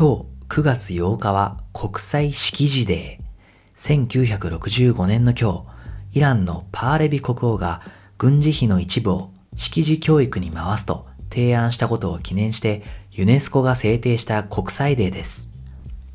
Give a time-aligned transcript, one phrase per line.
[0.00, 4.08] 今日9月8日は国際式事デー。
[4.08, 5.66] 1965年の今
[6.10, 7.82] 日、イランのパーレビ国王が
[8.16, 15.52] 軍事費の一部を式事教育に回すと提案したことを記念してユネスコが制定した国際デーです。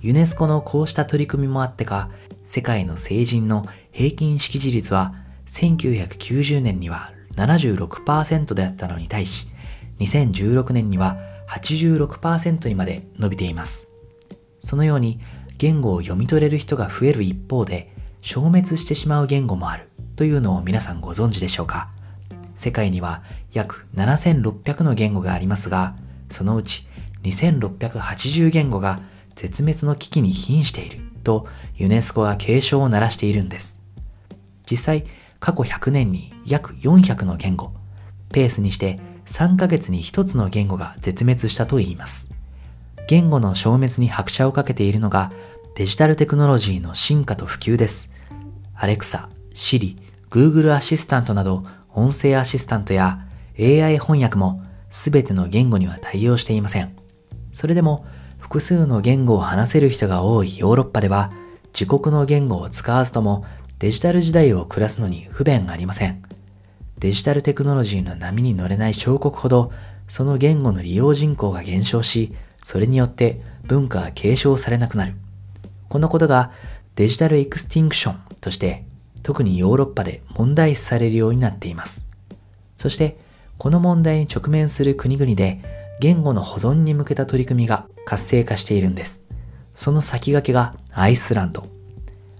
[0.00, 2.10] ユネスコのこうした取り組みもあってか、
[2.42, 5.14] 世界の成人の平均識字率は
[5.46, 9.46] 1990年には76%であったのに対し、
[10.00, 13.88] 2016年には86%にまで伸びています。
[14.60, 15.20] そのように
[15.56, 21.90] 言語を読み取れる人が増える一方で消滅してしまう言語もあるというのを皆さんご存知でしょうか
[22.54, 25.94] 世界には約7600の言語がありますが、
[26.28, 26.86] そのうち
[27.22, 29.00] 2680言語が
[29.34, 31.46] 絶滅の危機に瀕していると
[31.76, 33.84] ユネスコが警鐘を鳴らしているんです。
[34.68, 35.04] 実際、
[35.40, 37.72] 過去100年に約400の言語、
[38.32, 42.30] ペースにして3ヶ月に1つの言語が絶滅したと言います。
[43.08, 45.30] 言語の消滅に拍車をかけているのが
[45.76, 48.14] デジタルテクノロジーの進化と普及です。
[48.74, 49.96] アレクサ、シリ、
[50.30, 53.26] Google アシスタントなど音声アシスタントや
[53.58, 56.96] AI 翻訳も全ての言語には対応していません。
[57.52, 58.06] それでも
[58.38, 61.32] 複数の言語を話せる人が多いヨーロッパでは
[61.78, 63.44] 自国の言語を使わずとも
[63.78, 66.22] デジタル時代を暮らすのに不便がありません。
[66.98, 69.72] デジタルテクノロジーの波に乗れない小国ほど、
[70.08, 75.14] その言語の利用人口が減少し、それによって文化が継承されなくなる。
[75.88, 76.50] このことが
[76.96, 78.84] デジタルエクスティンクションとして、
[79.22, 82.04] 特にヨーロッパで問題視されるようになっています。
[82.76, 83.16] そして、
[83.58, 85.60] この問題に直面する国々で、
[86.00, 89.26] 言語の保存に向けた取り組みが活性化しているんです。
[89.72, 91.66] その先駆けがアイスランド。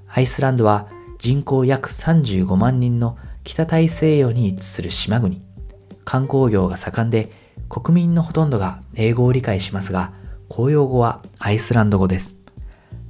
[0.09, 3.19] アイスランドは人口約35万人の
[3.49, 5.41] 北大西洋に位置する島国。
[6.05, 7.33] 観光業が盛んで
[7.71, 10.13] 国民のほとんどが英語を理解しますが、
[10.51, 12.37] 公用語はアイスランド語です。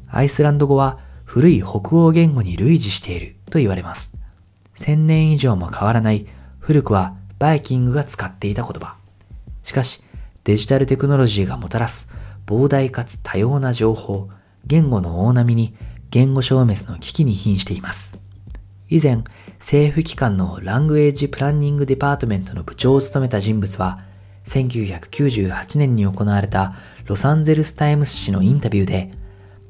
[0.06, 4.16] アイスランド語は古い北欧言語に類似していると言われます。
[4.76, 6.28] 1000年以上も変わらない
[6.60, 8.94] 古くはバイキングが使っていた言葉。
[9.64, 10.00] しかし、
[10.44, 12.12] デジタルテクノロジーがもたらす
[12.46, 14.28] 膨大かつ多様な情報、
[14.64, 15.74] 言語の大波に
[16.10, 18.27] 言語消滅の危機に瀕しています。
[18.90, 19.22] 以前、
[19.58, 24.00] 政府機関のラングエージプランニングデパートメントの部長を務めた人物は、
[24.46, 29.10] 1998年に行われたロサンゼルスタイムス紙のインタビューで、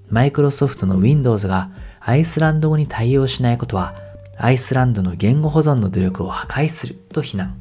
[0.09, 3.97] マイクロソフトの Windows がアイスランド語に対応しないことは、
[4.37, 7.61] アイスランドの言語保存の努力を破壊すると非難。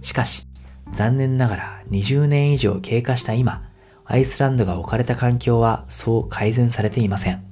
[0.00, 0.46] しかし、
[0.92, 3.68] 残念ながら20年以上経過した今、
[4.04, 7.44] アイスランドが置かれた環境はそう改善されていません。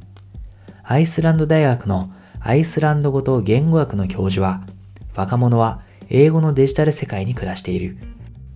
[0.85, 2.13] アイスランド大学の
[2.45, 4.63] アイスランド語と言語学の教授は、
[5.15, 7.97] 若者は英語のデジタル世界に暮らしている。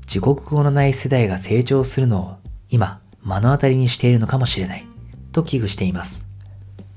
[0.07, 2.37] 自国語のない世代が成長するのを
[2.69, 4.85] 今目の当たりにしているのかもしれない。
[5.33, 6.27] と危惧しています。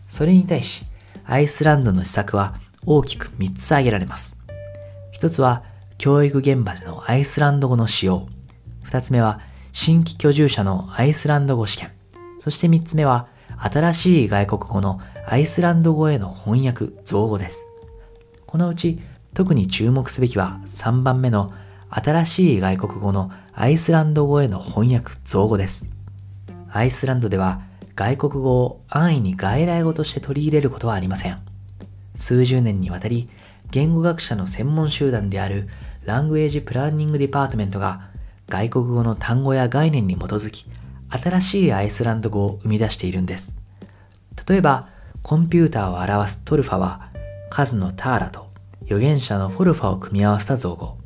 [0.07, 0.85] それに対し、
[1.25, 2.55] アイスランドの施策は
[2.85, 4.37] 大きく3つ挙げられます。
[5.19, 5.63] 1つは、
[5.99, 8.27] 教育現場でのアイスランド語の使用。
[8.85, 9.41] 2つ目は、
[9.73, 11.91] 新規居住者のアイスランド語試験。
[12.39, 15.01] そして3つ目は、新しい外国語の
[15.31, 17.67] アイスランド語への翻訳、造語です。
[18.47, 18.99] このうち
[19.35, 21.53] 特に注目すべきは3番目の
[21.91, 25.91] 新しい外国語のアイスランド語への翻訳、造語です。
[26.71, 27.61] アイスランドでは
[27.93, 31.37] 外国語を安易に外来語として取り入れることはありません。
[32.15, 33.29] 数十年にわたり
[33.69, 35.69] 言語学者の専門集団である
[36.05, 38.09] ラングエージプランニングデパートメントが
[38.47, 40.65] 外国語の単語や概念に基づき
[41.11, 43.59] 新しいアイスランド語を生み出しているんです。
[44.47, 47.11] 例えば、コンピューターを表すトルファは、
[47.49, 48.51] 数のターラと
[48.83, 50.97] 預言者のフォルファを組み合わせた造語。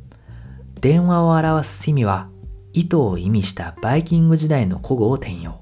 [0.80, 2.28] 電話を表すシミは、
[2.72, 5.60] 糸を意味したバイキング時代の古語を転用。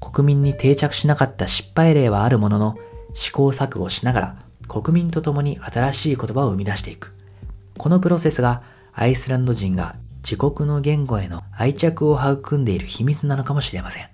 [0.00, 2.78] 国民に定着しなかった失敗例はあるものの、
[3.14, 4.36] 試行錯誤しながら
[4.68, 7.16] 国民と共に新しい言葉を生み出していく。
[7.76, 8.62] このプロセスが
[8.92, 14.08] アイスランド人が自国の言語への愛着を育んでいる秘密なのかもしれません。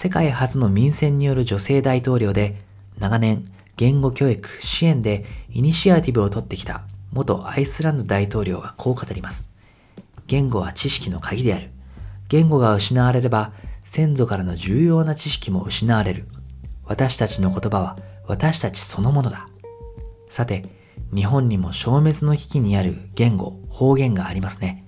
[0.00, 2.54] 世界初の民選による女性大統領で、
[3.00, 3.44] 長年
[3.76, 9.50] 言語教育支援でイニシアティブを取ってきた元アイスランド大統領はこう語ります。
[10.28, 11.70] 言語は知識の鍵である。
[12.28, 13.50] 言語が失われれば
[13.80, 16.28] 先祖からの重要な知識も失われる。
[16.84, 17.98] 私たちの言葉は
[18.28, 19.48] 私たちそのものだ。
[20.30, 20.64] さて、
[21.12, 24.84] 日本にも消滅の危機にある言語、方言がありますね。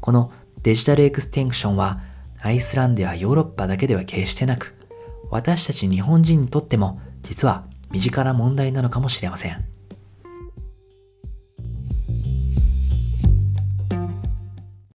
[0.00, 0.32] この
[0.64, 2.00] デジタルエクステンクションは
[2.40, 4.74] アイスランドやヨーロッパだけでは決してなく、
[5.30, 9.67] 私たち日本人にとっても実は身近な問題なのかもしれません。